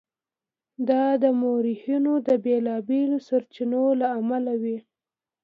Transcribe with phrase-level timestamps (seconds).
[0.89, 4.77] دا د مورخینو د بېلابېلو سرچینو له امله وي.